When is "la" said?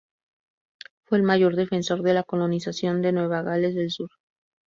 2.15-2.23